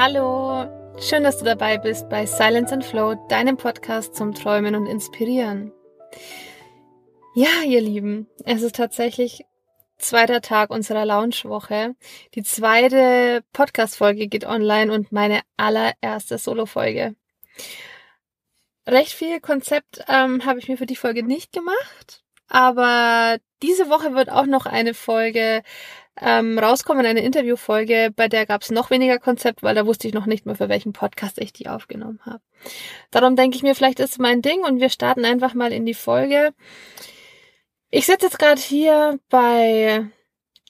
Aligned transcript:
Hallo, 0.00 0.94
schön, 1.00 1.24
dass 1.24 1.38
du 1.38 1.44
dabei 1.44 1.76
bist 1.76 2.08
bei 2.08 2.24
Silence 2.24 2.72
and 2.72 2.84
Flow, 2.84 3.16
deinem 3.28 3.56
Podcast 3.56 4.14
zum 4.14 4.32
Träumen 4.32 4.76
und 4.76 4.86
Inspirieren. 4.86 5.72
Ja, 7.34 7.48
ihr 7.66 7.80
Lieben, 7.80 8.28
es 8.44 8.62
ist 8.62 8.76
tatsächlich 8.76 9.44
zweiter 9.98 10.40
Tag 10.40 10.70
unserer 10.70 11.04
Launchwoche. 11.04 11.96
Die 12.36 12.44
zweite 12.44 13.42
Podcast-Folge 13.52 14.28
geht 14.28 14.44
online 14.44 14.92
und 14.92 15.10
meine 15.10 15.40
allererste 15.56 16.38
Solo-Folge. 16.38 17.16
Recht 18.86 19.14
viel 19.14 19.40
Konzept 19.40 20.04
ähm, 20.06 20.44
habe 20.44 20.60
ich 20.60 20.68
mir 20.68 20.78
für 20.78 20.86
die 20.86 20.94
Folge 20.94 21.24
nicht 21.24 21.52
gemacht, 21.52 22.22
aber 22.46 23.38
diese 23.64 23.90
Woche 23.90 24.14
wird 24.14 24.30
auch 24.30 24.46
noch 24.46 24.66
eine 24.66 24.94
Folge 24.94 25.64
ähm, 26.20 26.58
rauskommen, 26.58 27.06
eine 27.06 27.22
Interviewfolge, 27.22 28.12
bei 28.14 28.28
der 28.28 28.46
gab 28.46 28.62
es 28.62 28.70
noch 28.70 28.90
weniger 28.90 29.18
Konzept, 29.18 29.62
weil 29.62 29.74
da 29.74 29.86
wusste 29.86 30.08
ich 30.08 30.14
noch 30.14 30.26
nicht 30.26 30.46
mehr, 30.46 30.54
für 30.54 30.68
welchen 30.68 30.92
Podcast 30.92 31.38
ich 31.38 31.52
die 31.52 31.68
aufgenommen 31.68 32.20
habe. 32.24 32.40
Darum 33.10 33.36
denke 33.36 33.56
ich 33.56 33.62
mir, 33.62 33.74
vielleicht 33.74 34.00
ist 34.00 34.18
mein 34.18 34.42
Ding 34.42 34.64
und 34.64 34.80
wir 34.80 34.90
starten 34.90 35.24
einfach 35.24 35.54
mal 35.54 35.72
in 35.72 35.86
die 35.86 35.94
Folge. 35.94 36.52
Ich 37.90 38.06
sitze 38.06 38.26
jetzt 38.26 38.38
gerade 38.38 38.60
hier 38.60 39.18
bei 39.30 40.04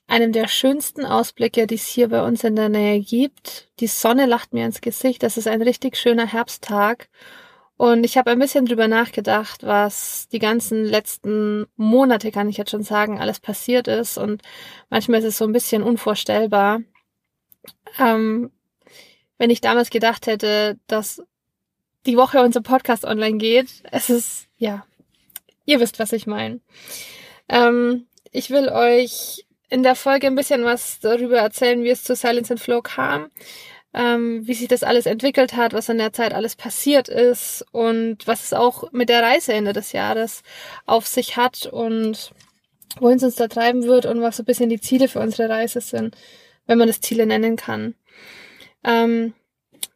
einem 0.07 0.33
der 0.33 0.49
schönsten 0.49 1.05
Ausblicke, 1.05 1.67
die 1.67 1.75
es 1.75 1.87
hier 1.87 2.09
bei 2.09 2.23
uns 2.23 2.43
in 2.43 2.57
der 2.57 2.69
Nähe 2.69 3.01
gibt. 3.01 3.69
Die 3.81 3.87
Sonne 3.87 4.27
lacht 4.27 4.55
mir 4.55 4.65
ins 4.65 4.81
Gesicht. 4.81 5.23
Das 5.23 5.37
ist 5.37 5.47
ein 5.47 5.63
richtig 5.63 5.97
schöner 5.97 6.27
Herbsttag. 6.27 7.09
Und 7.79 8.03
ich 8.03 8.19
habe 8.19 8.33
ein 8.33 8.41
bisschen 8.41 8.67
drüber 8.67 8.89
nachgedacht, 8.89 9.63
was 9.63 10.27
die 10.33 10.41
ganzen 10.41 10.85
letzten 10.85 11.65
Monate, 11.77 12.33
kann 12.33 12.49
ich 12.49 12.57
jetzt 12.57 12.73
schon 12.73 12.83
sagen, 12.83 13.21
alles 13.21 13.39
passiert 13.39 13.87
ist. 13.87 14.19
Und 14.19 14.43
manchmal 14.91 15.21
ist 15.21 15.27
es 15.27 15.39
so 15.39 15.45
ein 15.45 15.53
bisschen 15.53 15.85
unvorstellbar. 15.85 16.81
Ähm, 18.01 18.51
wenn 19.39 19.51
ich 19.51 19.61
damals 19.61 19.91
gedacht 19.91 20.27
hätte, 20.27 20.77
dass 20.89 21.23
die 22.05 22.17
Woche 22.17 22.41
unser 22.43 22.63
Podcast 22.63 23.05
online 23.05 23.39
geht, 23.39 23.69
es 23.93 24.11
ist, 24.11 24.49
ja, 24.57 24.85
ihr 25.65 25.79
wisst, 25.79 26.01
was 26.01 26.13
ich 26.13 26.27
meine. 26.27 26.59
Ähm, 27.49 28.09
ich 28.33 28.51
will 28.51 28.71
euch 28.71 29.47
in 29.69 29.85
der 29.85 29.95
Folge 29.95 30.27
ein 30.27 30.35
bisschen 30.35 30.65
was 30.65 30.99
darüber 30.99 31.39
erzählen, 31.39 31.85
wie 31.85 31.91
es 31.91 32.03
zu 32.03 32.17
Silence 32.17 32.53
and 32.53 32.61
Flow 32.61 32.83
kam 32.83 33.31
ähm, 33.95 34.47
wie 34.47 34.55
sich 34.55 34.69
das 34.69 34.83
alles 34.83 35.07
entwickelt 35.07 35.57
hat, 35.57 35.73
was 35.73 35.89
in 35.89 35.99
der 35.99 36.13
Zeit 36.13 36.35
alles 36.35 36.57
passiert 36.57 37.09
ist 37.09 37.65
und 37.73 38.27
was 38.27 38.45
es 38.45 38.53
auch 38.53 38.93
mit 38.93 39.09
der 39.09 39.23
Reise 39.23 39.53
Ende 39.53 39.73
des 39.73 39.93
Jahres 39.93 40.43
auf 40.87 41.07
sich 41.07 41.37
hat 41.37 41.67
und 41.67 42.33
wohin 43.01 43.17
es 43.17 43.23
uns 43.23 43.37
da 43.37 43.49
treiben 43.49 43.85
wird 43.85 44.07
und 44.07 44.21
was 44.21 44.37
so 44.37 44.43
ein 44.43 44.47
bisschen 44.47 44.69
die 44.69 44.81
Ziele 44.81 45.09
für 45.09 45.21
unsere 45.21 45.49
Reise 45.49 45.81
sind, 45.81 46.17
wenn 46.67 46.79
man 46.79 46.89
das 46.89 47.01
Ziele 47.01 47.27
nennen 47.27 47.57
kann. 47.57 47.95
Ähm, 48.85 49.35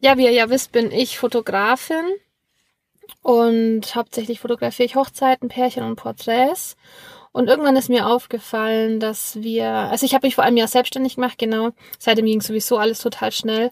ja, 0.00 0.16
wie 0.18 0.24
ihr 0.24 0.32
ja 0.32 0.50
wisst, 0.50 0.72
bin 0.72 0.90
ich 0.90 1.18
Fotografin 1.18 2.04
und 3.22 3.94
hauptsächlich 3.94 4.40
fotografiere 4.40 4.86
ich 4.86 4.96
Hochzeiten, 4.96 5.48
Pärchen 5.48 5.84
und 5.84 5.96
Porträts. 5.96 6.77
Und 7.33 7.48
irgendwann 7.48 7.77
ist 7.77 7.88
mir 7.88 8.06
aufgefallen, 8.06 9.00
dass 9.00 9.42
wir, 9.42 9.69
also 9.69 10.05
ich 10.05 10.14
habe 10.14 10.27
mich 10.27 10.34
vor 10.34 10.44
einem 10.44 10.58
Jahr 10.58 10.69
selbstständig 10.69 11.16
gemacht, 11.16 11.39
genau. 11.39 11.70
Seitdem 11.98 12.27
ging 12.27 12.42
sowieso 12.42 12.77
alles 12.77 13.00
total 13.00 13.33
schnell. 13.33 13.70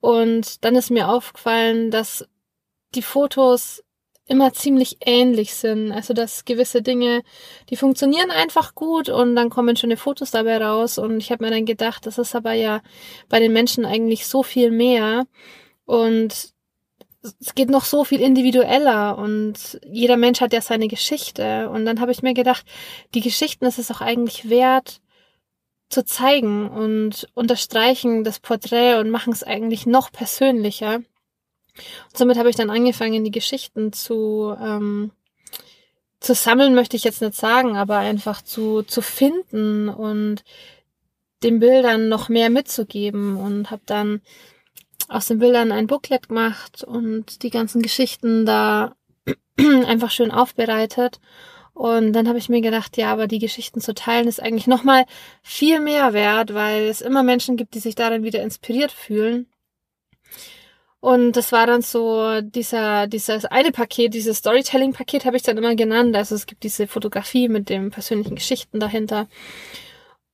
Und 0.00 0.64
dann 0.64 0.74
ist 0.74 0.90
mir 0.90 1.08
aufgefallen, 1.08 1.90
dass 1.90 2.26
die 2.94 3.02
Fotos 3.02 3.84
immer 4.28 4.52
ziemlich 4.52 4.98
ähnlich 5.04 5.54
sind. 5.54 5.90
Also 5.90 6.12
dass 6.12 6.44
gewisse 6.44 6.82
Dinge, 6.82 7.22
die 7.70 7.76
funktionieren 7.76 8.30
einfach 8.30 8.74
gut 8.74 9.08
und 9.08 9.34
dann 9.34 9.50
kommen 9.50 9.76
schöne 9.76 9.96
Fotos 9.96 10.30
dabei 10.30 10.58
raus. 10.62 10.98
Und 10.98 11.18
ich 11.18 11.32
habe 11.32 11.44
mir 11.44 11.50
dann 11.50 11.66
gedacht, 11.66 12.06
das 12.06 12.18
ist 12.18 12.34
aber 12.34 12.52
ja 12.52 12.82
bei 13.28 13.40
den 13.40 13.52
Menschen 13.52 13.84
eigentlich 13.84 14.26
so 14.26 14.42
viel 14.42 14.70
mehr. 14.70 15.26
Und 15.86 16.52
es 17.22 17.54
geht 17.54 17.68
noch 17.68 17.84
so 17.84 18.04
viel 18.04 18.20
individueller 18.20 19.18
und 19.18 19.80
jeder 19.84 20.16
Mensch 20.16 20.40
hat 20.40 20.52
ja 20.52 20.60
seine 20.60 20.88
Geschichte. 20.88 21.68
Und 21.70 21.84
dann 21.84 22.00
habe 22.00 22.12
ich 22.12 22.22
mir 22.22 22.34
gedacht, 22.34 22.64
die 23.14 23.20
Geschichten 23.20 23.64
ist 23.66 23.78
es 23.78 23.90
auch 23.90 24.00
eigentlich 24.00 24.48
wert 24.48 25.00
zu 25.88 26.04
zeigen 26.04 26.68
und 26.68 27.28
unterstreichen 27.34 28.22
das 28.22 28.40
Porträt 28.40 28.98
und 29.00 29.10
machen 29.10 29.32
es 29.32 29.42
eigentlich 29.42 29.86
noch 29.86 30.12
persönlicher. 30.12 30.96
Und 30.96 32.16
somit 32.16 32.36
habe 32.36 32.50
ich 32.50 32.56
dann 32.56 32.70
angefangen, 32.70 33.24
die 33.24 33.30
Geschichten 33.30 33.92
zu, 33.92 34.54
ähm, 34.60 35.12
zu 36.20 36.34
sammeln, 36.34 36.74
möchte 36.74 36.96
ich 36.96 37.04
jetzt 37.04 37.22
nicht 37.22 37.34
sagen, 37.34 37.76
aber 37.76 37.98
einfach 37.98 38.42
zu, 38.42 38.82
zu 38.82 39.00
finden 39.00 39.88
und 39.88 40.44
den 41.42 41.60
Bildern 41.60 42.08
noch 42.08 42.28
mehr 42.28 42.50
mitzugeben 42.50 43.36
und 43.36 43.70
habe 43.70 43.82
dann 43.86 44.20
aus 45.08 45.26
den 45.26 45.38
Bildern 45.38 45.72
ein 45.72 45.86
Booklet 45.86 46.28
gemacht 46.28 46.84
und 46.84 47.42
die 47.42 47.50
ganzen 47.50 47.82
Geschichten 47.82 48.46
da 48.46 48.94
einfach 49.56 50.10
schön 50.10 50.30
aufbereitet. 50.30 51.20
Und 51.74 52.12
dann 52.12 52.26
habe 52.26 52.38
ich 52.38 52.48
mir 52.48 52.60
gedacht, 52.60 52.96
ja, 52.96 53.12
aber 53.12 53.28
die 53.28 53.38
Geschichten 53.38 53.80
zu 53.80 53.94
teilen 53.94 54.26
ist 54.26 54.42
eigentlich 54.42 54.66
nochmal 54.66 55.04
viel 55.42 55.80
mehr 55.80 56.12
wert, 56.12 56.52
weil 56.52 56.88
es 56.88 57.00
immer 57.00 57.22
Menschen 57.22 57.56
gibt, 57.56 57.74
die 57.74 57.78
sich 57.78 57.94
darin 57.94 58.24
wieder 58.24 58.42
inspiriert 58.42 58.90
fühlen. 58.90 59.46
Und 61.00 61.36
das 61.36 61.52
war 61.52 61.66
dann 61.66 61.82
so 61.82 62.40
dieser, 62.40 63.06
dieses 63.06 63.44
eine 63.44 63.70
Paket, 63.70 64.14
dieses 64.14 64.38
Storytelling-Paket 64.38 65.24
habe 65.24 65.36
ich 65.36 65.44
dann 65.44 65.56
immer 65.56 65.76
genannt. 65.76 66.16
Also 66.16 66.34
es 66.34 66.46
gibt 66.46 66.64
diese 66.64 66.88
Fotografie 66.88 67.48
mit 67.48 67.68
den 67.68 67.90
persönlichen 67.90 68.34
Geschichten 68.34 68.80
dahinter. 68.80 69.28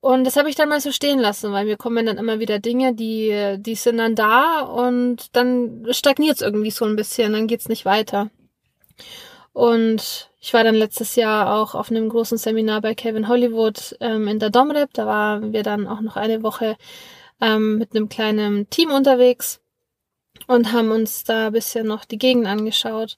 Und 0.05 0.25
das 0.25 0.37
habe 0.37 0.51
ich 0.51 0.55
dann 0.55 0.69
mal 0.69 0.83
so 0.83 0.93
stehen 0.93 1.19
lassen, 1.19 1.51
weil 1.53 1.65
mir 1.65 1.79
kommen 1.79 2.05
dann 2.05 2.19
immer 2.19 2.39
wieder 2.39 2.59
Dinge, 2.59 2.95
die, 2.95 3.57
die 3.57 3.75
sind 3.75 3.97
dann 3.97 4.15
da 4.15 4.61
und 4.61 5.35
dann 5.35 5.87
stagniert 5.93 6.37
es 6.37 6.43
irgendwie 6.43 6.73
so 6.73 6.85
ein 6.85 6.95
bisschen, 6.95 7.33
dann 7.33 7.47
geht's 7.47 7.71
nicht 7.71 7.87
weiter. 7.87 8.29
Und 9.55 10.31
ich 10.41 10.53
war 10.53 10.63
dann 10.63 10.75
letztes 10.75 11.17
Jahr 11.17 11.55
auch 11.55 11.75
auf 11.75 11.91
einem 11.91 12.11
großen 12.11 12.37
Seminar 12.37 12.83
bei 12.83 12.95
Kevin 12.95 13.29
Hollywood 13.29 13.97
ähm, 14.01 14.29
in 14.29 14.39
der 14.39 14.51
Domrep. 14.51 14.93
Da 14.93 15.07
waren 15.07 15.55
wir 15.55 15.63
dann 15.63 15.87
auch 15.87 16.03
noch 16.03 16.17
eine 16.17 16.43
Woche 16.43 16.77
ähm, 17.41 17.79
mit 17.79 17.97
einem 17.97 18.11
kleinen 18.11 18.69
Team 18.69 18.91
unterwegs 18.91 19.63
und 20.47 20.73
haben 20.73 20.91
uns 20.91 21.25
da 21.25 21.47
ein 21.47 21.55
bisschen 21.55 21.87
noch 21.87 22.05
die 22.05 22.19
Gegend 22.19 22.47
angeschaut. 22.47 23.17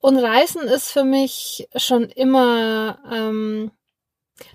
Und 0.00 0.16
Reisen 0.16 0.62
ist 0.62 0.90
für 0.90 1.04
mich 1.04 1.68
schon 1.76 2.04
immer 2.04 2.98
ähm, 3.12 3.72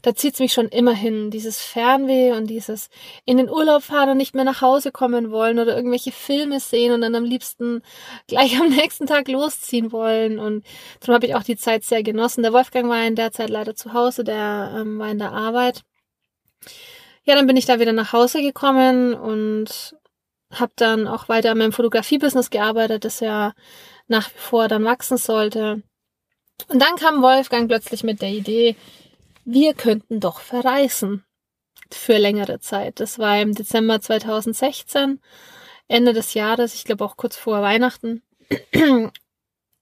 da 0.02 0.16
zieht's 0.16 0.40
mich 0.40 0.54
schon 0.54 0.68
immer 0.68 0.94
hin. 0.94 1.32
Dieses 1.32 1.62
Fernweh 1.62 2.32
und 2.32 2.48
dieses 2.48 2.90
in 3.26 3.38
den 3.38 3.50
Urlaub 3.50 3.84
fahren 3.84 4.10
und 4.10 4.18
nicht 4.18 4.36
mehr 4.36 4.44
nach 4.44 4.62
Hause 4.62 4.92
kommen 4.92 5.32
wollen 5.32 5.60
oder 5.60 5.76
irgendwelche 5.76 6.12
Filme 6.12 6.60
sehen 6.60 6.94
und 6.94 7.02
dann 7.02 7.16
am 7.16 7.24
liebsten 7.24 7.82
gleich 8.28 8.60
am 8.60 8.70
nächsten 8.70 9.08
Tag 9.08 9.28
losziehen 9.28 9.92
wollen. 9.92 10.40
Und 10.40 10.66
darum 11.00 11.16
habe 11.16 11.26
ich 11.28 11.36
auch 11.36 11.44
die 11.44 11.58
Zeit 11.58 11.84
sehr 11.84 12.04
genossen. 12.04 12.44
Der 12.44 12.54
Wolfgang 12.54 12.90
war 12.90 13.06
in 13.06 13.16
der 13.16 13.32
Zeit 13.32 13.50
leider 13.50 13.76
zu 13.76 13.94
Hause, 13.94 14.24
der 14.24 14.76
ähm, 14.76 15.00
war 15.00 15.10
in 15.10 15.20
der 15.20 15.32
Arbeit. 15.32 15.82
Ja, 17.24 17.36
dann 17.36 17.48
bin 17.48 17.58
ich 17.58 17.66
da 17.66 17.80
wieder 17.80 17.94
nach 17.94 18.14
Hause 18.14 18.42
gekommen 18.42 19.14
und 19.14 19.96
habe 20.52 20.74
dann 20.76 21.08
auch 21.08 21.28
weiter 21.28 21.52
an 21.52 21.58
meinem 21.58 21.72
Fotografie-Business 21.72 22.50
gearbeitet, 22.50 23.04
das 23.04 23.20
ja 23.20 23.54
nach 24.08 24.30
wie 24.30 24.38
vor 24.38 24.68
dann 24.68 24.86
wachsen 24.86 25.18
sollte. 25.18 25.82
Und 26.68 26.82
dann 26.82 26.96
kam 26.96 27.22
Wolfgang 27.22 27.68
plötzlich 27.68 28.04
mit 28.04 28.22
der 28.22 28.30
Idee, 28.30 28.76
wir 29.46 29.74
könnten 29.74 30.20
doch 30.20 30.40
verreisen 30.40 31.24
für 31.92 32.18
längere 32.18 32.60
Zeit. 32.60 33.00
Das 33.00 33.20
war 33.20 33.40
im 33.40 33.54
Dezember 33.54 34.02
2016, 34.02 35.22
Ende 35.88 36.14
des 36.14 36.34
Jahres, 36.34 36.74
ich 36.74 36.84
glaube 36.84 37.06
auch 37.06 37.16
kurz 37.16 37.38
vor 37.38 37.62
Weihnachten. 37.62 38.24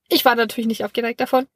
Ich 0.09 0.25
war 0.25 0.35
natürlich 0.35 0.67
nicht 0.67 0.83
aufgeneigt 0.83 1.21
davon. 1.21 1.47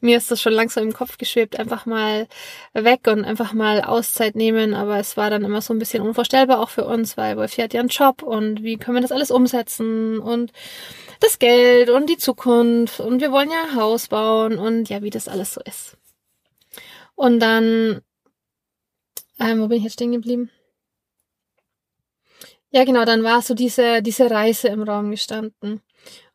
Mir 0.00 0.18
ist 0.18 0.30
das 0.30 0.40
schon 0.40 0.52
langsam 0.52 0.84
im 0.84 0.92
Kopf 0.92 1.18
geschwebt, 1.18 1.58
einfach 1.58 1.84
mal 1.84 2.28
weg 2.72 3.08
und 3.08 3.24
einfach 3.24 3.52
mal 3.54 3.80
Auszeit 3.82 4.36
nehmen. 4.36 4.74
Aber 4.74 4.98
es 4.98 5.16
war 5.16 5.30
dann 5.30 5.42
immer 5.42 5.60
so 5.62 5.74
ein 5.74 5.78
bisschen 5.80 6.02
unvorstellbar 6.02 6.60
auch 6.60 6.68
für 6.68 6.84
uns, 6.84 7.16
weil 7.16 7.36
Wolfi 7.36 7.62
hat 7.62 7.74
ja 7.74 7.80
einen 7.80 7.88
Job 7.88 8.22
und 8.22 8.62
wie 8.62 8.76
können 8.76 8.98
wir 8.98 9.02
das 9.02 9.10
alles 9.10 9.30
umsetzen 9.32 10.20
und 10.20 10.52
das 11.20 11.38
Geld 11.40 11.90
und 11.90 12.08
die 12.08 12.18
Zukunft 12.18 13.00
und 13.00 13.20
wir 13.20 13.32
wollen 13.32 13.50
ja 13.50 13.64
ein 13.70 13.74
Haus 13.76 14.08
bauen 14.08 14.58
und 14.58 14.88
ja, 14.90 15.02
wie 15.02 15.10
das 15.10 15.26
alles 15.26 15.54
so 15.54 15.60
ist. 15.62 15.96
Und 17.14 17.40
dann, 17.40 18.02
ähm, 19.38 19.60
wo 19.60 19.68
bin 19.68 19.78
ich 19.78 19.84
jetzt 19.84 19.94
stehen 19.94 20.12
geblieben? 20.12 20.50
Ja, 22.70 22.84
genau, 22.84 23.04
dann 23.04 23.22
war 23.22 23.40
so 23.40 23.54
diese, 23.54 24.02
diese 24.02 24.30
Reise 24.30 24.68
im 24.68 24.82
Raum 24.82 25.12
gestanden. 25.12 25.80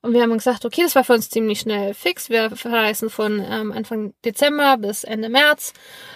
Und 0.02 0.14
wir 0.14 0.22
haben 0.22 0.32
gesagt, 0.32 0.64
okay, 0.64 0.84
das 0.84 0.96
war 0.96 1.04
für 1.04 1.14
uns 1.14 1.30
ziemlich 1.30 1.60
schnell 1.60 1.94
fix. 1.94 2.30
Wir 2.30 2.52
verreisen 2.52 3.10
von 3.10 3.44
ähm, 3.46 3.74
Anfang 3.74 4.14
Dezember 4.24 4.78
bis 4.78 5.04
Ende 5.04 5.28
März. 5.28 5.74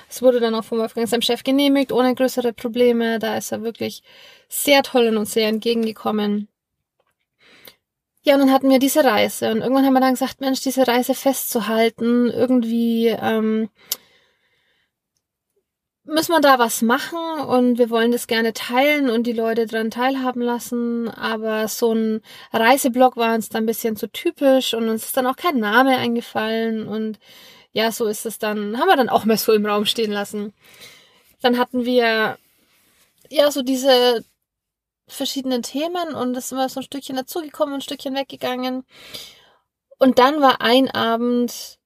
Es 0.10 0.22
wurde 0.22 0.40
dann 0.40 0.56
auch 0.56 0.64
vom 0.64 0.78
Wolfgang 0.78 1.10
seinem 1.10 1.22
Chef 1.22 1.44
genehmigt, 1.44 1.92
ohne 1.92 2.16
größere 2.16 2.54
Probleme. 2.54 3.20
Da 3.20 3.36
ist 3.36 3.52
er 3.52 3.64
wirklich 3.64 4.02
sehr 4.48 4.84
toll 4.84 5.08
und 5.08 5.18
uns 5.18 5.34
sehr 5.34 5.50
entgegengekommen. 5.50 6.48
Ja, 8.22 8.36
und 8.36 8.40
dann 8.40 8.54
hatten 8.54 8.70
wir 8.70 8.80
diese 8.80 9.04
Reise. 9.04 9.52
Und 9.52 9.62
irgendwann 9.62 9.86
haben 9.86 9.94
wir 9.94 10.00
dann 10.00 10.14
gesagt, 10.14 10.40
Mensch, 10.40 10.62
diese 10.62 10.88
Reise 10.88 11.14
festzuhalten, 11.14 12.30
irgendwie 12.30 13.08
ähm, 13.08 13.70
müssen 16.06 16.34
wir 16.34 16.42
da 16.42 16.60
was 16.60 16.82
machen 16.82 17.18
und 17.48 17.78
wir 17.78 17.90
wollen 17.90 18.12
das 18.12 18.28
gerne 18.28 18.54
teilen 18.54 19.10
und 19.10 19.24
die 19.24 19.32
Leute 19.34 19.66
dran 19.66 19.90
teilhaben 19.90 20.42
lassen, 20.42 21.10
aber 21.10 21.68
so 21.68 21.94
ein 21.94 22.22
Reiseblog 22.52 23.16
war 23.16 23.34
uns 23.36 23.50
dann 23.50 23.64
ein 23.64 23.68
bisschen 23.68 23.96
zu 23.96 24.12
typisch 24.12 24.74
und 24.74 24.90
uns 24.90 25.06
ist 25.06 25.18
dann 25.18 25.28
auch 25.28 25.38
kein 25.38 25.60
Name 25.60 25.98
eingefallen 25.98 26.88
und 26.88 27.20
ja, 27.72 27.92
so 27.92 28.06
ist 28.06 28.26
es 28.26 28.38
dann, 28.38 28.78
haben 28.78 28.88
wir 28.88 28.98
dann 28.98 29.10
auch 29.10 29.26
mal 29.26 29.38
so 29.38 29.54
im 29.54 29.66
Raum 29.66 29.86
stehen 29.86 30.12
lassen. 30.12 30.54
Dann 31.42 31.58
hatten 31.58 31.86
wir 31.86 32.38
ja 33.30 33.52
so 33.52 33.64
diese 33.64 34.24
verschiedenen 35.08 35.64
Themen 35.64 36.14
und 36.14 36.36
es 36.38 36.46
ist 36.46 36.52
immer 36.52 36.70
so 36.70 36.82
ein 36.82 36.84
Stückchen 36.84 37.16
dazugekommen, 37.16 37.76
ein 37.76 37.82
Stückchen 37.82 38.16
weggegangen. 38.16 38.86
Und 40.00 40.20
dann 40.20 40.42
war 40.42 40.62
ein 40.62 40.90
Abend, 40.92 41.80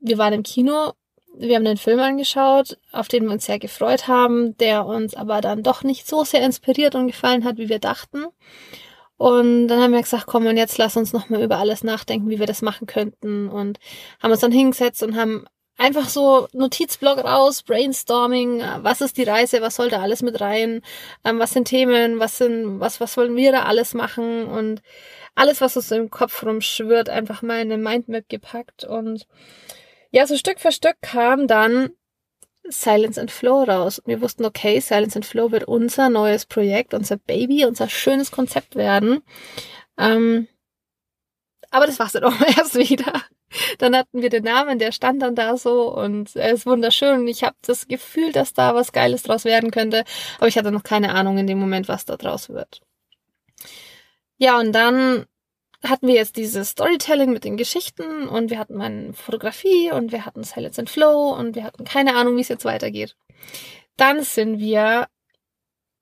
wir 0.00 0.18
waren 0.18 0.32
im 0.32 0.42
Kino 0.42 0.94
wir 1.36 1.56
haben 1.56 1.64
den 1.64 1.76
Film 1.76 2.00
angeschaut, 2.00 2.78
auf 2.92 3.08
den 3.08 3.24
wir 3.24 3.32
uns 3.32 3.46
sehr 3.46 3.58
gefreut 3.58 4.08
haben, 4.08 4.56
der 4.58 4.86
uns 4.86 5.14
aber 5.14 5.40
dann 5.40 5.62
doch 5.62 5.82
nicht 5.82 6.06
so 6.06 6.24
sehr 6.24 6.42
inspiriert 6.42 6.94
und 6.94 7.08
gefallen 7.08 7.44
hat, 7.44 7.58
wie 7.58 7.68
wir 7.68 7.78
dachten. 7.78 8.26
Und 9.16 9.68
dann 9.68 9.80
haben 9.80 9.92
wir 9.92 10.02
gesagt, 10.02 10.26
komm, 10.26 10.46
und 10.46 10.56
jetzt 10.56 10.78
lass 10.78 10.96
uns 10.96 11.12
nochmal 11.12 11.42
über 11.42 11.58
alles 11.58 11.84
nachdenken, 11.84 12.30
wie 12.30 12.40
wir 12.40 12.46
das 12.46 12.62
machen 12.62 12.86
könnten. 12.86 13.48
Und 13.48 13.78
haben 14.22 14.32
uns 14.32 14.40
dann 14.40 14.52
hingesetzt 14.52 15.02
und 15.02 15.16
haben 15.16 15.46
einfach 15.76 16.08
so 16.08 16.48
Notizblock 16.52 17.24
raus, 17.24 17.62
Brainstorming, 17.62 18.62
was 18.78 19.00
ist 19.00 19.16
die 19.16 19.24
Reise, 19.24 19.60
was 19.60 19.76
soll 19.76 19.90
da 19.90 20.00
alles 20.00 20.22
mit 20.22 20.40
rein, 20.40 20.82
ähm, 21.24 21.38
was 21.38 21.52
sind 21.52 21.68
Themen, 21.68 22.20
was 22.20 22.38
sind, 22.38 22.80
was, 22.80 23.00
was 23.00 23.16
wollen 23.16 23.36
wir 23.36 23.52
da 23.52 23.62
alles 23.64 23.94
machen 23.94 24.46
und 24.46 24.82
alles, 25.34 25.60
was 25.60 25.76
uns 25.76 25.90
im 25.90 26.10
Kopf 26.10 26.44
rumschwirrt, 26.44 27.08
einfach 27.08 27.42
mal 27.42 27.60
in 27.60 27.72
eine 27.72 27.82
Mindmap 27.82 28.28
gepackt 28.28 28.84
und 28.84 29.26
ja, 30.14 30.28
so 30.28 30.36
Stück 30.36 30.60
für 30.60 30.70
Stück 30.70 30.96
kam 31.02 31.48
dann 31.48 31.90
Silence 32.68 33.20
and 33.20 33.32
Flow 33.32 33.64
raus. 33.64 34.00
wir 34.06 34.20
wussten, 34.20 34.44
okay, 34.44 34.78
Silence 34.78 35.16
and 35.16 35.26
Flow 35.26 35.50
wird 35.50 35.64
unser 35.64 36.08
neues 36.08 36.46
Projekt, 36.46 36.94
unser 36.94 37.16
Baby, 37.16 37.64
unser 37.64 37.88
schönes 37.88 38.30
Konzept 38.30 38.76
werden. 38.76 39.22
Ähm, 39.98 40.46
aber 41.72 41.86
das 41.86 41.98
war's 41.98 42.12
dann 42.12 42.22
auch 42.22 42.40
erst 42.56 42.76
wieder. 42.76 43.22
Dann 43.78 43.96
hatten 43.96 44.22
wir 44.22 44.30
den 44.30 44.44
Namen, 44.44 44.78
der 44.78 44.92
stand 44.92 45.20
dann 45.20 45.34
da 45.34 45.56
so 45.56 45.92
und 45.92 46.36
er 46.36 46.52
ist 46.52 46.64
wunderschön. 46.64 47.26
Ich 47.26 47.42
habe 47.42 47.56
das 47.62 47.88
Gefühl, 47.88 48.30
dass 48.30 48.52
da 48.52 48.72
was 48.76 48.92
Geiles 48.92 49.24
draus 49.24 49.44
werden 49.44 49.72
könnte, 49.72 50.04
aber 50.38 50.46
ich 50.46 50.56
hatte 50.56 50.70
noch 50.70 50.84
keine 50.84 51.12
Ahnung 51.12 51.38
in 51.38 51.48
dem 51.48 51.58
Moment, 51.58 51.88
was 51.88 52.04
da 52.04 52.16
draus 52.16 52.50
wird. 52.50 52.82
Ja, 54.36 54.60
und 54.60 54.70
dann 54.72 55.26
hatten 55.84 56.08
wir 56.08 56.14
jetzt 56.14 56.36
dieses 56.36 56.70
Storytelling 56.70 57.32
mit 57.32 57.44
den 57.44 57.56
Geschichten 57.56 58.28
und 58.28 58.50
wir 58.50 58.58
hatten 58.58 58.76
meine 58.76 59.12
Fotografie 59.12 59.90
und 59.92 60.12
wir 60.12 60.26
hatten 60.26 60.44
Silence 60.44 60.80
and 60.80 60.90
Flow 60.90 61.34
und 61.34 61.54
wir 61.54 61.64
hatten 61.64 61.84
keine 61.84 62.16
Ahnung, 62.16 62.36
wie 62.36 62.40
es 62.40 62.48
jetzt 62.48 62.64
weitergeht. 62.64 63.16
Dann 63.96 64.22
sind 64.22 64.58
wir 64.58 65.06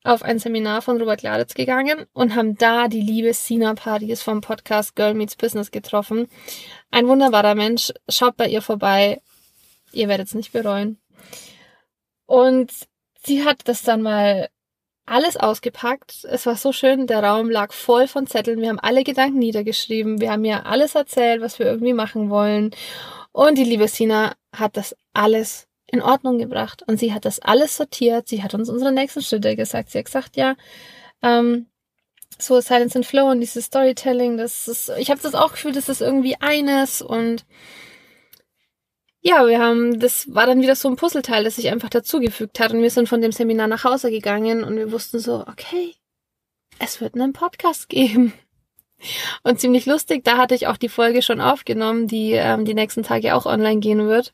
auf 0.04 0.22
ein 0.22 0.38
Seminar 0.38 0.82
von 0.82 0.98
Robert 0.98 1.20
Gladitz 1.20 1.54
gegangen 1.54 2.06
und 2.12 2.34
haben 2.34 2.56
da 2.56 2.88
die 2.88 3.00
liebe 3.00 3.32
Sina 3.34 3.74
Paris 3.74 4.22
vom 4.22 4.40
Podcast 4.40 4.96
Girl 4.96 5.14
Meets 5.14 5.36
Business 5.36 5.70
getroffen. 5.70 6.28
Ein 6.90 7.06
wunderbarer 7.06 7.54
Mensch. 7.54 7.92
Schaut 8.08 8.36
bei 8.36 8.48
ihr 8.48 8.62
vorbei. 8.62 9.20
Ihr 9.92 10.08
werdet 10.08 10.28
es 10.28 10.34
nicht 10.34 10.52
bereuen. 10.52 10.98
Und 12.26 12.72
sie 13.24 13.44
hat 13.44 13.60
das 13.64 13.82
dann 13.82 14.02
mal 14.02 14.48
alles 15.06 15.36
ausgepackt. 15.36 16.24
Es 16.30 16.46
war 16.46 16.56
so 16.56 16.72
schön, 16.72 17.06
der 17.06 17.22
Raum 17.22 17.50
lag 17.50 17.72
voll 17.72 18.06
von 18.06 18.26
Zetteln. 18.26 18.60
Wir 18.60 18.68
haben 18.68 18.78
alle 18.78 19.04
Gedanken 19.04 19.38
niedergeschrieben. 19.38 20.20
Wir 20.20 20.32
haben 20.32 20.44
ihr 20.44 20.66
alles 20.66 20.94
erzählt, 20.94 21.40
was 21.40 21.58
wir 21.58 21.66
irgendwie 21.66 21.92
machen 21.92 22.30
wollen. 22.30 22.70
Und 23.32 23.58
die 23.58 23.64
liebe 23.64 23.88
Sina 23.88 24.34
hat 24.54 24.76
das 24.76 24.96
alles 25.12 25.66
in 25.86 26.02
Ordnung 26.02 26.38
gebracht. 26.38 26.82
Und 26.86 26.98
sie 26.98 27.12
hat 27.12 27.24
das 27.24 27.40
alles 27.40 27.76
sortiert. 27.76 28.28
Sie 28.28 28.42
hat 28.42 28.54
uns 28.54 28.68
unsere 28.68 28.92
nächsten 28.92 29.22
Schritte 29.22 29.56
gesagt. 29.56 29.90
Sie 29.90 29.98
hat 29.98 30.04
gesagt, 30.06 30.36
ja, 30.36 30.54
ähm, 31.22 31.66
so 32.38 32.60
Silence 32.60 32.96
and 32.96 33.06
Flow 33.06 33.30
und 33.30 33.40
dieses 33.40 33.66
Storytelling, 33.66 34.36
das 34.36 34.68
ist, 34.68 34.90
ich 34.98 35.10
habe 35.10 35.20
das 35.22 35.34
auch 35.34 35.52
gefühlt, 35.52 35.76
das 35.76 35.88
ist 35.88 36.00
irgendwie 36.00 36.36
eines 36.40 37.02
und 37.02 37.44
ja, 39.22 39.46
wir 39.46 39.60
haben, 39.60 40.00
das 40.00 40.34
war 40.34 40.46
dann 40.46 40.60
wieder 40.60 40.74
so 40.74 40.88
ein 40.88 40.96
Puzzleteil, 40.96 41.44
das 41.44 41.56
sich 41.56 41.70
einfach 41.70 41.88
dazugefügt 41.88 42.58
hat. 42.58 42.72
Und 42.72 42.82
wir 42.82 42.90
sind 42.90 43.08
von 43.08 43.20
dem 43.20 43.30
Seminar 43.30 43.68
nach 43.68 43.84
Hause 43.84 44.10
gegangen 44.10 44.64
und 44.64 44.76
wir 44.76 44.90
wussten 44.90 45.20
so, 45.20 45.44
okay, 45.46 45.94
es 46.80 47.00
wird 47.00 47.14
einen 47.14 47.32
Podcast 47.32 47.88
geben. 47.88 48.32
Und 49.42 49.58
ziemlich 49.58 49.84
lustig, 49.84 50.22
da 50.22 50.36
hatte 50.36 50.54
ich 50.54 50.68
auch 50.68 50.76
die 50.76 50.88
Folge 50.88 51.22
schon 51.22 51.40
aufgenommen, 51.40 52.06
die 52.06 52.34
ähm, 52.34 52.64
die 52.64 52.74
nächsten 52.74 53.02
Tage 53.02 53.34
auch 53.34 53.46
online 53.46 53.80
gehen 53.80 54.06
wird. 54.06 54.32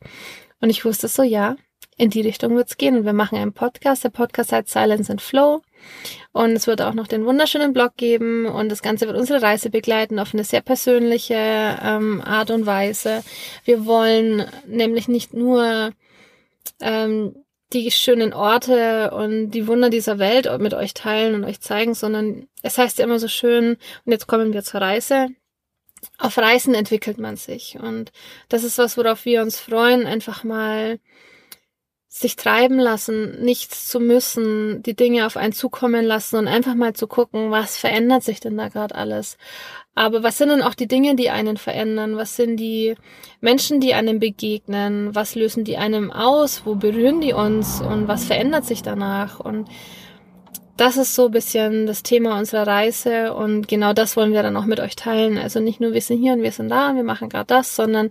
Und 0.61 0.69
ich 0.69 0.85
wusste 0.85 1.09
so, 1.09 1.23
ja, 1.23 1.57
in 1.99 2.11
die 2.11 2.23
Richtung 2.23 2.57
wird's 2.57 2.79
gehen. 2.79 2.97
Und 2.97 3.05
wir 3.05 3.13
machen 3.13 3.37
einen 3.37 3.53
Podcast. 3.53 4.05
Der 4.05 4.11
Podcast 4.11 4.53
heißt 4.53 4.71
Silence 4.71 5.11
and 5.11 5.21
Flow. 5.21 5.63
Und 6.33 6.53
es 6.53 6.67
wird 6.67 6.81
auch 6.81 6.95
noch 6.95 7.09
den 7.09 7.27
wunderschönen 7.27 7.73
Blog 7.73 7.97
geben. 7.97 8.47
Und 8.47 8.71
das 8.71 8.83
Ganze 8.83 9.07
wird 9.07 9.19
unsere 9.19 9.43
Reise 9.43 9.69
begleiten 9.69 10.19
auf 10.19 10.33
eine 10.33 10.45
sehr 10.45 10.63
persönliche 10.63 11.35
ähm, 11.35 12.23
Art 12.25 12.51
und 12.51 12.65
Weise. 12.65 13.23
Wir 13.65 13.85
wollen 13.85 14.47
nämlich 14.67 15.09
nicht 15.09 15.35
nur 15.35 15.93
ähm, 16.81 17.35
die 17.73 17.91
schönen 17.91 18.33
Orte 18.33 19.11
und 19.11 19.51
die 19.51 19.67
Wunder 19.67 19.91
dieser 19.91 20.19
Welt 20.19 20.49
mit 20.59 20.73
euch 20.73 20.95
teilen 20.95 21.35
und 21.35 21.45
euch 21.45 21.61
zeigen, 21.61 21.95
sondern 21.95 22.49
es 22.63 22.79
heißt 22.79 22.99
ja 22.99 23.05
immer 23.05 23.19
so 23.19 23.29
schön, 23.29 23.77
und 24.05 24.13
jetzt 24.13 24.27
kommen 24.27 24.55
wir 24.55 24.63
zur 24.63 24.81
Reise. 24.81 25.29
Auf 26.17 26.39
Reisen 26.39 26.75
entwickelt 26.75 27.19
man 27.19 27.37
sich. 27.37 27.77
Und 27.79 28.13
das 28.49 28.65
ist 28.65 28.79
was, 28.79 28.97
worauf 28.97 29.25
wir 29.25 29.43
uns 29.43 29.59
freuen, 29.59 30.07
einfach 30.07 30.45
mal 30.45 30.99
sich 32.09 32.37
treiben 32.37 32.79
lassen, 32.79 33.43
nichts 33.43 33.87
zu 33.87 34.01
müssen, 34.01 34.83
die 34.83 34.97
Dinge 34.97 35.27
auf 35.27 35.37
einen 35.37 35.53
zukommen 35.53 36.05
lassen 36.05 36.37
und 36.37 36.49
einfach 36.49 36.75
mal 36.75 36.95
zu 36.95 37.07
gucken, 37.07 37.51
was 37.51 37.77
verändert 37.77 38.23
sich 38.23 38.41
denn 38.41 38.57
da 38.57 38.69
gerade 38.69 38.95
alles. 38.95 39.37
Aber 39.95 40.23
was 40.23 40.39
sind 40.39 40.49
denn 40.49 40.63
auch 40.63 40.75
die 40.75 40.89
Dinge, 40.89 41.17
die 41.17 41.29
einen 41.29 41.59
verändern? 41.59 42.17
Was 42.17 42.37
sind 42.37 42.57
die 42.57 42.95
Menschen, 43.41 43.81
die 43.81 43.95
einem 43.95 44.21
begegnen? 44.21 45.15
Was 45.15 45.35
lösen 45.35 45.65
die 45.65 45.77
einem 45.77 46.11
aus? 46.11 46.63
Wo 46.65 46.77
berühren 46.77 47.21
die 47.21 47.35
uns? 47.35 47.81
Und 47.81 48.09
was 48.09 48.25
verändert 48.25 48.65
sich 48.65 48.83
danach? 48.83 49.39
Und 49.39 49.69
das 50.79 50.97
ist 50.97 51.15
so 51.15 51.27
ein 51.27 51.33
bisschen 51.33 51.87
das 51.87 52.05
Thema 52.05 52.39
unserer 52.39 52.67
Reise 52.67 53.35
und 53.35 53.67
genau 53.67 53.93
das 53.93 54.17
wollen 54.17 54.33
wir 54.33 54.45
dann 54.45 54.57
auch 54.57 54.65
mit 54.65 54.79
euch 54.79 54.95
teilen. 54.95 55.37
Also 55.37 55.59
nicht 55.59 55.81
nur 55.81 55.93
wir 55.93 56.01
sind 56.01 56.21
hier 56.21 56.33
und 56.33 56.43
wir 56.43 56.53
sind 56.53 56.69
da 56.69 56.91
und 56.91 56.97
wir 56.97 57.03
machen 57.03 57.29
gerade 57.29 57.47
das, 57.47 57.75
sondern 57.75 58.11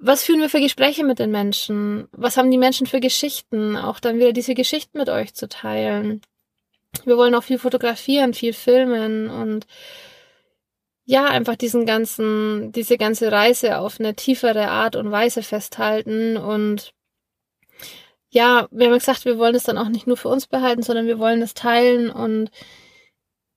was 0.00 0.24
führen 0.24 0.40
wir 0.40 0.48
für 0.48 0.60
Gespräche 0.60 1.04
mit 1.04 1.18
den 1.18 1.30
Menschen? 1.30 2.08
Was 2.12 2.36
haben 2.36 2.50
die 2.50 2.58
Menschen 2.58 2.86
für 2.86 3.00
Geschichten? 3.00 3.76
Auch 3.76 4.00
dann 4.00 4.16
wieder 4.16 4.32
diese 4.32 4.54
Geschichten 4.54 4.98
mit 4.98 5.10
euch 5.10 5.34
zu 5.34 5.46
teilen. 5.48 6.22
Wir 7.04 7.16
wollen 7.18 7.34
auch 7.34 7.44
viel 7.44 7.58
fotografieren, 7.58 8.34
viel 8.34 8.54
filmen 8.54 9.28
und 9.28 9.66
ja, 11.04 11.26
einfach 11.26 11.56
diesen 11.56 11.86
ganzen, 11.86 12.72
diese 12.72 12.96
ganze 12.96 13.30
Reise 13.30 13.78
auf 13.78 14.00
eine 14.00 14.14
tiefere 14.14 14.68
Art 14.68 14.96
und 14.96 15.10
Weise 15.10 15.42
festhalten 15.42 16.36
und 16.36 16.92
ja, 18.30 18.68
wir 18.70 18.86
haben 18.86 18.94
gesagt, 18.94 19.24
wir 19.24 19.38
wollen 19.38 19.54
es 19.56 19.64
dann 19.64 19.78
auch 19.78 19.88
nicht 19.88 20.06
nur 20.06 20.16
für 20.16 20.28
uns 20.28 20.46
behalten, 20.46 20.82
sondern 20.82 21.06
wir 21.06 21.18
wollen 21.18 21.42
es 21.42 21.54
teilen 21.54 22.10
und 22.10 22.50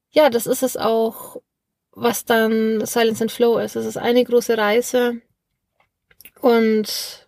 ja, 0.10 0.30
das 0.30 0.48
ist 0.48 0.64
es 0.64 0.78
auch, 0.78 1.38
was 1.92 2.26
dann 2.26 2.86
Silence 2.86 3.24
and 3.24 3.32
Flow 3.32 3.60
ist. 3.60 3.76
Es 3.76 3.86
ist 3.86 3.98
eine 3.98 4.24
große 4.24 4.58
Reise, 4.58 5.22
und 6.44 7.26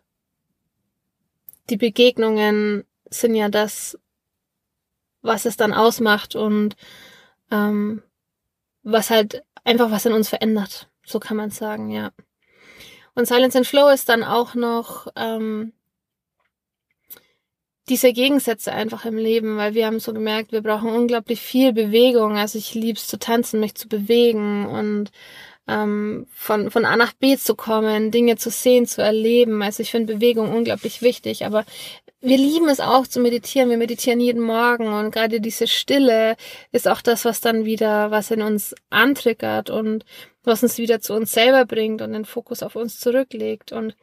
die 1.69 1.77
Begegnungen 1.77 2.83
sind 3.09 3.33
ja 3.33 3.47
das, 3.47 3.97
was 5.21 5.45
es 5.45 5.55
dann 5.55 5.71
ausmacht 5.73 6.35
und 6.35 6.75
ähm, 7.49 8.03
was 8.83 9.09
halt 9.09 9.41
einfach 9.63 9.89
was 9.89 10.05
in 10.05 10.11
uns 10.11 10.27
verändert. 10.27 10.89
So 11.05 11.21
kann 11.21 11.37
man 11.37 11.49
sagen, 11.49 11.91
ja. 11.91 12.11
Und 13.13 13.25
Silence 13.25 13.57
and 13.57 13.65
Flow 13.65 13.87
ist 13.87 14.09
dann 14.09 14.21
auch 14.21 14.53
noch 14.53 15.07
ähm, 15.15 15.71
diese 17.87 18.11
Gegensätze 18.11 18.73
einfach 18.73 19.05
im 19.05 19.15
Leben, 19.15 19.55
weil 19.55 19.75
wir 19.75 19.85
haben 19.85 20.01
so 20.01 20.11
gemerkt, 20.11 20.51
wir 20.51 20.61
brauchen 20.61 20.89
unglaublich 20.89 21.39
viel 21.39 21.71
Bewegung. 21.71 22.35
Also 22.35 22.57
ich 22.57 22.73
lieb's 22.73 23.07
zu 23.07 23.17
tanzen, 23.17 23.61
mich 23.61 23.75
zu 23.75 23.87
bewegen 23.87 24.65
und 24.65 25.11
ähm, 25.67 26.27
von, 26.33 26.71
von 26.71 26.85
A 26.85 26.95
nach 26.95 27.13
B 27.13 27.37
zu 27.37 27.55
kommen, 27.55 28.11
Dinge 28.11 28.37
zu 28.37 28.49
sehen, 28.49 28.85
zu 28.85 29.01
erleben. 29.01 29.61
Also 29.61 29.81
ich 29.81 29.91
finde 29.91 30.13
Bewegung 30.15 30.53
unglaublich 30.53 31.01
wichtig, 31.01 31.45
aber 31.45 31.65
wir 32.21 32.37
lieben 32.37 32.69
es 32.69 32.79
auch 32.79 33.07
zu 33.07 33.19
meditieren. 33.19 33.69
Wir 33.69 33.77
meditieren 33.77 34.19
jeden 34.19 34.41
Morgen 34.41 34.87
und 34.87 35.11
gerade 35.11 35.39
diese 35.41 35.67
Stille 35.67 36.35
ist 36.71 36.87
auch 36.87 37.01
das, 37.01 37.25
was 37.25 37.41
dann 37.41 37.65
wieder, 37.65 38.11
was 38.11 38.31
in 38.31 38.41
uns 38.41 38.75
antriggert 38.89 39.69
und 39.69 40.05
was 40.45 40.63
uns 40.63 40.77
wieder 40.77 40.99
zu 40.99 41.13
uns 41.13 41.31
selber 41.31 41.65
bringt 41.65 42.01
und 42.01 42.13
den 42.13 42.25
Fokus 42.25 42.63
auf 42.63 42.75
uns 42.75 42.99
zurücklegt. 42.99 43.71
Und 43.71 43.95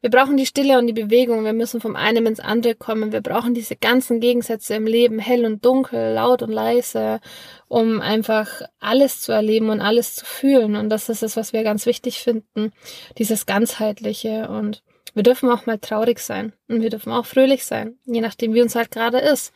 wir 0.00 0.10
brauchen 0.10 0.36
die 0.36 0.46
Stille 0.46 0.78
und 0.78 0.86
die 0.86 0.92
Bewegung. 0.92 1.44
Wir 1.44 1.52
müssen 1.52 1.80
vom 1.80 1.94
einen 1.94 2.26
ins 2.26 2.40
andere 2.40 2.74
kommen. 2.74 3.12
Wir 3.12 3.20
brauchen 3.20 3.54
diese 3.54 3.76
ganzen 3.76 4.20
Gegensätze 4.20 4.74
im 4.74 4.86
Leben, 4.86 5.18
hell 5.18 5.44
und 5.44 5.64
dunkel, 5.64 6.14
laut 6.14 6.42
und 6.42 6.50
leise, 6.50 7.20
um 7.68 8.00
einfach 8.00 8.62
alles 8.80 9.20
zu 9.20 9.32
erleben 9.32 9.70
und 9.70 9.80
alles 9.80 10.16
zu 10.16 10.24
fühlen. 10.24 10.76
Und 10.76 10.88
das 10.88 11.08
ist 11.08 11.22
es, 11.22 11.36
was 11.36 11.52
wir 11.52 11.62
ganz 11.62 11.86
wichtig 11.86 12.20
finden. 12.20 12.72
Dieses 13.18 13.46
ganzheitliche 13.46 14.48
und 14.48 14.82
wir 15.14 15.22
dürfen 15.22 15.50
auch 15.50 15.66
mal 15.66 15.78
traurig 15.78 16.18
sein 16.20 16.52
und 16.68 16.80
wir 16.82 16.90
dürfen 16.90 17.12
auch 17.12 17.26
fröhlich 17.26 17.64
sein, 17.64 17.98
je 18.04 18.22
nachdem, 18.22 18.54
wie 18.54 18.62
uns 18.62 18.74
halt 18.74 18.90
gerade 18.90 19.18
ist. 19.18 19.52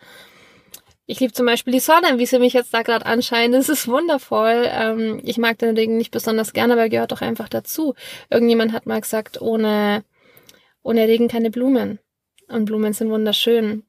Ich 1.09 1.21
liebe 1.21 1.33
zum 1.33 1.47
Beispiel 1.47 1.73
die 1.73 1.81
Sonne, 1.81 2.19
wie 2.19 2.27
sie 2.27 2.41
mich 2.41 2.53
jetzt 2.53 2.75
da 2.75 2.83
gerade 2.83 3.07
anscheint. 3.07 3.55
Es 3.55 3.69
ist 3.69 3.87
wundervoll. 3.87 4.67
Ähm, 4.69 5.21
ich 5.25 5.39
mag 5.39 5.57
den 5.59 5.77
Regen 5.77 5.97
nicht 5.97 6.11
besonders 6.11 6.53
gerne, 6.53 6.73
aber 6.73 6.83
er 6.83 6.89
gehört 6.89 7.13
doch 7.13 7.21
einfach 7.21 7.49
dazu. 7.49 7.95
Irgendjemand 8.29 8.73
hat 8.73 8.87
mal 8.87 9.01
gesagt, 9.01 9.41
ohne, 9.41 10.03
ohne 10.83 11.07
Regen 11.07 11.29
keine 11.29 11.53
Blumen. 11.53 12.01
Und 12.49 12.65
Blumen 12.65 12.93
sind 12.93 13.11
wunderschön. 13.11 13.85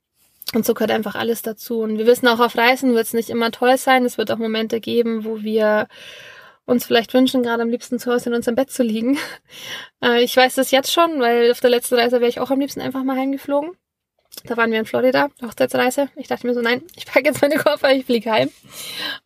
Und 0.54 0.66
so 0.66 0.76
gehört 0.76 0.92
einfach 0.92 1.16
alles 1.16 1.42
dazu. 1.42 1.80
Und 1.80 1.98
wir 1.98 2.06
wissen 2.06 2.28
auch, 2.28 2.40
auf 2.40 2.56
Reisen 2.56 2.94
wird 2.94 3.08
es 3.08 3.14
nicht 3.14 3.32
immer 3.32 3.52
toll 3.52 3.78
sein. 3.78 4.06
Es 4.06 4.20
wird 4.20 4.32
auch 4.32 4.38
Momente 4.38 4.80
geben, 4.80 5.26
wo 5.26 5.42
wir 5.42 5.88
uns 6.66 6.86
vielleicht 6.86 7.14
wünschen, 7.16 7.42
gerade 7.42 7.64
am 7.64 7.70
liebsten 7.70 7.98
zu 7.98 8.12
Hause 8.12 8.30
in 8.30 8.36
unserem 8.36 8.56
Bett 8.56 8.70
zu 8.72 8.84
liegen. 8.84 9.18
Äh, 10.04 10.22
ich 10.24 10.38
weiß 10.38 10.54
das 10.54 10.70
jetzt 10.70 10.94
schon, 10.94 11.20
weil 11.20 11.50
auf 11.50 11.60
der 11.60 11.72
letzten 11.72 11.96
Reise 11.96 12.20
wäre 12.20 12.30
ich 12.30 12.40
auch 12.40 12.52
am 12.52 12.60
liebsten 12.60 12.82
einfach 12.82 13.04
mal 13.04 13.18
heimgeflogen. 13.18 13.72
Da 14.46 14.56
waren 14.58 14.72
wir 14.72 14.80
in 14.80 14.86
Florida, 14.86 15.30
Hochzeitsreise. 15.42 16.10
Ich 16.16 16.28
dachte 16.28 16.48
mir 16.48 16.54
so, 16.54 16.62
nein, 16.62 16.84
ich 16.96 17.06
packe 17.06 17.26
jetzt 17.26 17.42
meine 17.42 17.58
Koffer, 17.58 17.92
ich 17.94 18.06
fliege 18.06 18.32
heim. 18.32 18.50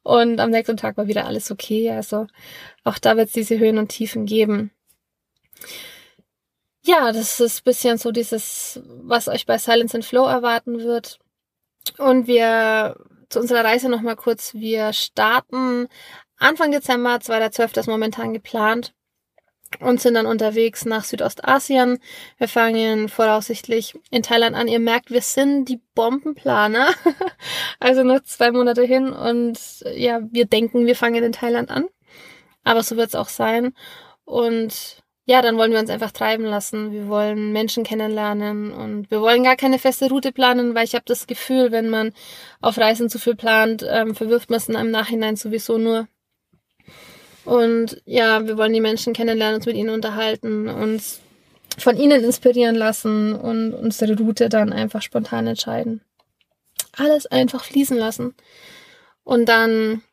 Und 0.04 0.40
am 0.40 0.50
nächsten 0.50 0.78
Tag 0.78 0.98
war 0.98 1.08
wieder 1.08 1.26
alles 1.26 1.52
okay. 1.52 1.92
Also 1.92 2.28
auch 2.84 2.98
da 2.98 3.18
wird 3.18 3.28
es 3.28 3.34
diese 3.34 3.60
Höhen 3.60 3.78
und 3.78 3.90
Tiefen 3.90 4.26
geben. 4.26 4.72
Ja, 6.84 7.12
das 7.12 7.40
ist 7.40 7.64
bisschen 7.64 7.98
so 7.98 8.12
dieses, 8.12 8.82
was 8.86 9.28
euch 9.28 9.46
bei 9.46 9.58
Silence 9.58 9.96
and 9.96 10.06
Flow 10.06 10.26
erwarten 10.26 10.80
wird. 10.80 11.20
Und 11.98 12.28
wir 12.28 12.96
zu 13.30 13.40
unserer 13.40 13.64
Reise 13.64 13.90
nochmal 13.90 14.16
kurz. 14.16 14.54
Wir 14.54 14.94
starten 14.94 15.88
Anfang 16.38 16.72
Dezember, 16.72 17.16
2.12. 17.16 17.80
ist 17.80 17.88
momentan 17.88 18.34
geplant 18.34 18.94
und 19.80 20.02
sind 20.02 20.16
dann 20.16 20.26
unterwegs 20.26 20.86
nach 20.86 21.04
Südostasien. 21.04 22.00
Wir 22.38 22.48
fangen 22.48 23.10
voraussichtlich 23.10 23.98
in 24.10 24.24
Thailand 24.24 24.56
an. 24.56 24.68
Ihr 24.68 24.80
merkt, 24.80 25.12
wir 25.12 25.22
sind 25.22 25.66
die 25.66 25.82
Bombenplaner. 25.96 26.90
also 27.80 28.04
noch 28.04 28.22
zwei 28.24 28.52
Monate 28.52 28.84
hin 28.84 29.12
und 29.12 29.58
ja, 29.96 30.22
wir 30.32 30.46
denken, 30.46 30.86
wir 30.86 30.96
fangen 30.96 31.24
in 31.24 31.32
Thailand 31.32 31.72
an. 31.72 31.86
Aber 32.64 32.84
so 32.84 32.98
wird 32.98 33.10
es 33.10 33.16
auch 33.16 33.30
sein. 33.30 33.74
Und 34.26 35.02
ja, 35.26 35.42
dann 35.42 35.58
wollen 35.58 35.72
wir 35.72 35.80
uns 35.80 35.90
einfach 35.90 36.12
treiben 36.12 36.44
lassen. 36.44 36.92
Wir 36.92 37.08
wollen 37.08 37.52
Menschen 37.52 37.84
kennenlernen 37.84 38.72
und 38.74 39.10
wir 39.12 39.22
wollen 39.22 39.44
gar 39.44 39.56
keine 39.56 39.80
feste 39.80 40.10
Route 40.10 40.32
planen, 40.32 40.76
weil 40.76 40.86
ich 40.86 40.96
habe 40.96 41.06
das 41.06 41.28
Gefühl, 41.28 41.72
wenn 41.72 41.90
man 41.90 42.12
auf 42.60 42.78
Reisen 42.78 43.10
zu 43.10 43.20
viel 43.20 43.36
plant, 43.36 43.86
ähm, 43.88 44.16
verwirft 44.16 44.50
man 44.50 44.58
es 44.58 44.68
in 44.68 44.76
einem 44.76 44.92
Nachhinein 44.92 45.36
sowieso 45.36 45.78
nur. 45.78 46.08
Und 47.46 48.02
ja, 48.06 48.46
wir 48.46 48.58
wollen 48.58 48.74
die 48.74 48.82
Menschen 48.82 49.14
kennenlernen, 49.14 49.56
uns 49.56 49.66
mit 49.66 49.76
ihnen 49.76 49.90
unterhalten, 49.90 50.68
uns 50.68 51.20
von 51.78 51.98
ihnen 51.98 52.24
inspirieren 52.24 52.76
lassen 52.76 53.34
und 53.34 53.74
unsere 53.74 54.18
Route 54.18 54.50
dann 54.50 54.74
einfach 54.74 55.02
spontan 55.02 55.48
entscheiden. 55.48 56.02
Alles 56.96 57.26
einfach 57.26 57.64
fließen 57.64 57.98
lassen. 57.98 58.36
Und 59.24 59.48
dann 59.48 60.04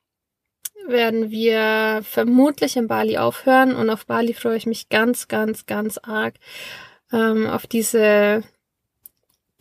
werden 0.86 1.30
wir 1.30 2.00
vermutlich 2.02 2.76
in 2.76 2.88
Bali 2.88 3.18
aufhören 3.18 3.74
und 3.74 3.90
auf 3.90 4.06
Bali 4.06 4.32
freue 4.32 4.56
ich 4.56 4.66
mich 4.66 4.88
ganz, 4.88 5.28
ganz, 5.28 5.66
ganz 5.66 5.98
arg 5.98 6.34
ähm, 7.12 7.46
auf 7.46 7.66
diese 7.66 8.42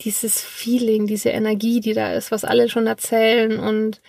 dieses 0.01 0.41
Feeling, 0.41 1.07
diese 1.07 1.29
Energie, 1.29 1.79
die 1.79 1.93
da 1.93 2.13
ist, 2.13 2.31
was 2.31 2.43
alle 2.43 2.69
schon 2.69 2.87
erzählen 2.87 3.59
und 3.59 4.01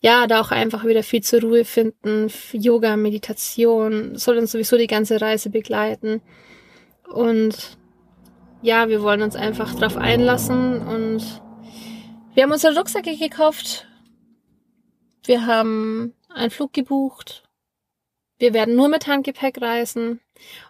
ja, 0.00 0.26
da 0.26 0.40
auch 0.40 0.50
einfach 0.50 0.84
wieder 0.84 1.02
viel 1.02 1.22
zur 1.22 1.42
Ruhe 1.42 1.64
finden. 1.64 2.32
Yoga, 2.52 2.96
Meditation 2.96 4.16
soll 4.16 4.38
uns 4.38 4.52
sowieso 4.52 4.78
die 4.78 4.86
ganze 4.86 5.20
Reise 5.20 5.50
begleiten. 5.50 6.22
Und 7.12 7.78
ja, 8.62 8.88
wir 8.88 9.02
wollen 9.02 9.22
uns 9.22 9.36
einfach 9.36 9.74
drauf 9.74 9.96
einlassen 9.96 10.86
und 10.86 11.42
wir 12.34 12.42
haben 12.42 12.52
unsere 12.52 12.76
Rucksäcke 12.76 13.16
gekauft. 13.16 13.86
Wir 15.24 15.46
haben 15.46 16.14
einen 16.30 16.50
Flug 16.50 16.72
gebucht. 16.72 17.42
Wir 18.38 18.54
werden 18.54 18.76
nur 18.76 18.88
mit 18.88 19.06
Handgepäck 19.06 19.60
reisen. 19.60 20.20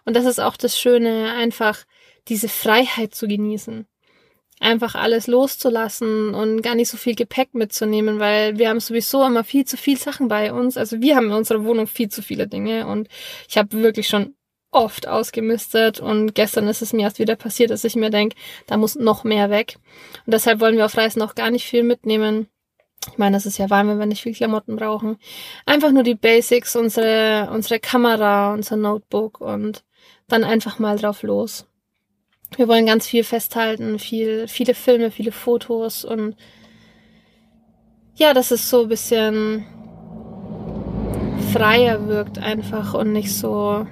Und 0.03 0.15
das 0.17 0.25
ist 0.25 0.39
auch 0.39 0.57
das 0.57 0.77
Schöne, 0.77 1.33
einfach 1.33 1.85
diese 2.27 2.49
Freiheit 2.49 3.15
zu 3.15 3.27
genießen 3.27 3.87
einfach 4.61 4.95
alles 4.95 5.27
loszulassen 5.27 6.33
und 6.33 6.61
gar 6.61 6.75
nicht 6.75 6.89
so 6.89 6.97
viel 6.97 7.15
Gepäck 7.15 7.53
mitzunehmen, 7.53 8.19
weil 8.19 8.57
wir 8.57 8.69
haben 8.69 8.79
sowieso 8.79 9.25
immer 9.25 9.43
viel 9.43 9.65
zu 9.65 9.75
viel 9.75 9.97
Sachen 9.97 10.27
bei 10.27 10.53
uns. 10.53 10.77
Also 10.77 11.01
wir 11.01 11.15
haben 11.15 11.27
in 11.27 11.33
unserer 11.33 11.65
Wohnung 11.65 11.87
viel 11.87 12.09
zu 12.09 12.21
viele 12.21 12.47
Dinge 12.47 12.85
und 12.87 13.09
ich 13.49 13.57
habe 13.57 13.81
wirklich 13.81 14.07
schon 14.07 14.35
oft 14.69 15.07
ausgemistet 15.07 15.99
und 15.99 16.33
gestern 16.33 16.67
ist 16.67 16.81
es 16.81 16.93
mir 16.93 17.01
erst 17.01 17.19
wieder 17.19 17.35
passiert, 17.35 17.71
dass 17.71 17.83
ich 17.83 17.95
mir 17.95 18.09
denke, 18.09 18.37
da 18.67 18.77
muss 18.77 18.95
noch 18.95 19.23
mehr 19.23 19.49
weg. 19.49 19.77
Und 20.25 20.33
deshalb 20.33 20.59
wollen 20.61 20.77
wir 20.77 20.85
auf 20.85 20.95
Reisen 20.95 21.21
auch 21.21 21.35
gar 21.35 21.49
nicht 21.49 21.65
viel 21.65 21.83
mitnehmen. 21.83 22.47
Ich 23.11 23.17
meine, 23.17 23.35
es 23.35 23.47
ist 23.47 23.57
ja 23.57 23.69
warm, 23.71 23.89
wenn 23.89 23.99
wir 23.99 24.05
nicht 24.05 24.21
viel 24.21 24.35
Klamotten 24.35 24.75
brauchen. 24.75 25.17
Einfach 25.65 25.91
nur 25.91 26.03
die 26.03 26.15
Basics, 26.15 26.75
unsere, 26.75 27.49
unsere 27.51 27.79
Kamera, 27.79 28.53
unser 28.53 28.77
Notebook 28.77 29.41
und 29.41 29.83
dann 30.27 30.43
einfach 30.43 30.77
mal 30.79 30.97
drauf 30.97 31.23
los 31.23 31.65
wir 32.57 32.67
wollen 32.67 32.85
ganz 32.85 33.07
viel 33.07 33.23
festhalten, 33.23 33.97
viel, 33.99 34.47
viele 34.47 34.73
Filme, 34.73 35.11
viele 35.11 35.31
Fotos 35.31 36.03
und 36.05 36.35
ja, 38.15 38.33
dass 38.33 38.51
es 38.51 38.69
so 38.69 38.83
ein 38.83 38.89
bisschen 38.89 39.65
freier 41.53 42.07
wirkt 42.07 42.37
einfach 42.39 42.93
und 42.93 43.13
nicht 43.13 43.33
so 43.33 43.87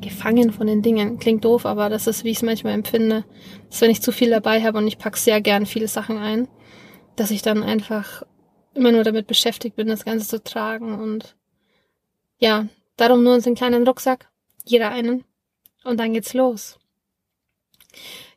gefangen 0.00 0.52
von 0.52 0.66
den 0.66 0.82
Dingen. 0.82 1.18
Klingt 1.18 1.44
doof, 1.44 1.66
aber 1.66 1.88
das 1.88 2.06
ist, 2.06 2.24
wie 2.24 2.30
ich 2.30 2.38
es 2.38 2.42
manchmal 2.42 2.72
empfinde, 2.72 3.24
dass 3.68 3.80
wenn 3.80 3.90
ich 3.90 4.02
zu 4.02 4.12
viel 4.12 4.30
dabei 4.30 4.62
habe 4.62 4.78
und 4.78 4.86
ich 4.86 4.98
packe 4.98 5.18
sehr 5.18 5.40
gern 5.40 5.66
viele 5.66 5.88
Sachen 5.88 6.18
ein, 6.18 6.48
dass 7.16 7.30
ich 7.30 7.42
dann 7.42 7.62
einfach 7.62 8.22
immer 8.74 8.92
nur 8.92 9.04
damit 9.04 9.26
beschäftigt 9.26 9.76
bin, 9.76 9.88
das 9.88 10.04
Ganze 10.04 10.26
zu 10.26 10.42
tragen 10.42 10.98
und 10.98 11.36
ja, 12.38 12.66
darum 12.96 13.22
nur 13.22 13.34
unseren 13.34 13.54
kleinen 13.54 13.86
Rucksack, 13.86 14.30
jeder 14.64 14.90
einen 14.90 15.24
und 15.84 15.98
dann 15.98 16.12
geht's 16.12 16.34
los 16.34 16.78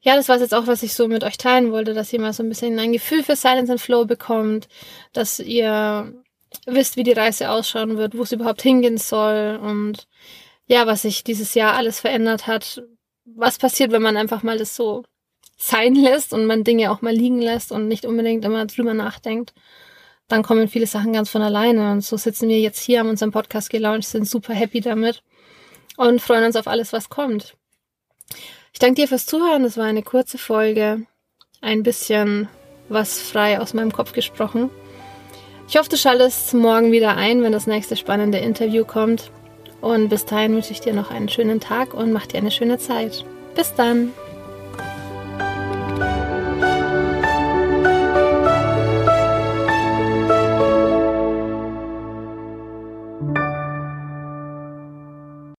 ja, 0.02 0.16
das 0.16 0.30
war 0.30 0.40
jetzt 0.40 0.54
auch, 0.54 0.68
was 0.68 0.84
ich 0.84 0.94
so 0.94 1.08
mit 1.08 1.24
euch 1.24 1.38
teilen 1.38 1.72
wollte, 1.72 1.94
dass 1.94 2.12
ihr 2.12 2.20
mal 2.20 2.34
so 2.34 2.44
ein 2.44 2.50
bisschen 2.50 2.80
ein 2.80 2.92
Gefühl 2.92 3.24
für 3.24 3.36
Silence 3.36 3.72
and 3.72 3.82
Flow 3.82 4.06
bekommt, 4.06 4.68
dass 5.14 5.40
ihr 5.40 6.14
wisst, 6.66 6.98
wie 6.98 7.04
die 7.04 7.12
Reise 7.14 7.50
ausschauen 7.52 7.98
wird, 7.98 8.18
wo 8.18 8.24
es 8.24 8.32
überhaupt 8.32 8.62
hingehen 8.62 8.98
soll 8.98 9.60
und 9.62 10.08
ja, 10.66 10.88
was 10.88 11.04
sich 11.04 11.24
dieses 11.24 11.54
Jahr 11.54 11.74
alles 11.74 12.00
verändert 12.00 12.48
hat. 12.48 12.84
Was 13.26 13.58
passiert, 13.58 13.92
wenn 13.92 14.02
man 14.02 14.18
einfach 14.18 14.44
mal 14.44 14.58
das 14.58 14.76
so 14.76 15.04
sein 15.58 15.96
lässt 15.96 16.34
und 16.34 16.46
man 16.46 16.64
Dinge 16.64 16.92
auch 16.92 17.02
mal 17.02 17.14
liegen 17.14 17.40
lässt 17.40 17.72
und 17.72 17.88
nicht 17.88 18.06
unbedingt 18.06 18.44
immer 18.44 18.66
drüber 18.66 18.94
nachdenkt, 18.94 19.54
dann 20.28 20.44
kommen 20.44 20.68
viele 20.68 20.88
Sachen 20.88 21.14
ganz 21.14 21.30
von 21.30 21.42
alleine. 21.42 21.92
Und 21.92 22.02
so 22.02 22.18
sitzen 22.18 22.50
wir 22.50 22.60
jetzt 22.60 22.82
hier, 22.82 23.00
haben 23.00 23.10
unseren 23.10 23.32
Podcast 23.32 23.70
gelauncht, 23.70 24.08
sind 24.08 24.28
super 24.28 24.54
happy 24.54 24.82
damit 24.82 25.24
und 25.98 26.22
freuen 26.22 26.46
uns 26.46 26.56
auf 26.56 26.68
alles, 26.68 26.94
was 26.94 27.10
kommt. 27.10 27.56
Ich 28.74 28.80
danke 28.80 29.02
dir 29.02 29.08
fürs 29.08 29.26
Zuhören. 29.26 29.64
Das 29.64 29.78
war 29.78 29.86
eine 29.86 30.04
kurze 30.04 30.38
Folge. 30.38 31.06
Ein 31.62 31.84
bisschen 31.84 32.48
was 32.90 33.22
frei 33.22 33.60
aus 33.60 33.74
meinem 33.74 33.92
Kopf 33.92 34.14
gesprochen. 34.14 34.70
Ich 35.68 35.78
hoffe, 35.78 35.90
du 35.90 35.98
schaltest 35.98 36.54
morgen 36.54 36.92
wieder 36.92 37.16
ein, 37.16 37.44
wenn 37.44 37.52
das 37.52 37.68
nächste 37.68 37.96
spannende 37.96 38.40
Interview 38.40 38.84
kommt. 38.84 39.32
Und 39.80 40.10
bis 40.10 40.26
dahin 40.26 40.54
wünsche 40.54 40.74
ich 40.74 40.82
dir 40.82 40.94
noch 40.94 41.12
einen 41.12 41.30
schönen 41.30 41.60
Tag 41.60 41.94
und 41.94 42.12
mach 42.12 42.28
dir 42.28 42.38
eine 42.38 42.52
schöne 42.52 42.78
Zeit. 42.78 43.26
Bis 43.56 43.74
dann! 43.76 44.14